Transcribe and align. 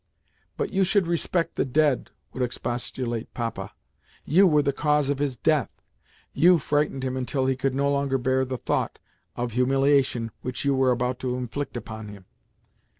"But 0.57 0.73
you 0.73 0.83
should 0.83 1.05
respect 1.05 1.53
the 1.53 1.63
dead," 1.63 2.09
would 2.33 2.41
expostulate 2.41 3.31
Papa. 3.35 3.71
"You 4.25 4.47
were 4.47 4.63
the 4.63 4.73
cause 4.73 5.11
of 5.11 5.19
his 5.19 5.37
death; 5.37 5.69
you 6.33 6.57
frightened 6.57 7.03
him 7.03 7.15
until 7.15 7.45
he 7.45 7.55
could 7.55 7.75
no 7.75 7.87
longer 7.91 8.17
bear 8.17 8.43
the 8.43 8.57
thought 8.57 8.97
of 9.35 9.49
the 9.49 9.55
humiliation 9.57 10.31
which 10.41 10.65
you 10.65 10.73
were 10.73 10.89
about 10.89 11.19
to 11.19 11.35
inflict 11.35 11.77
upon 11.77 12.07
him. 12.07 12.25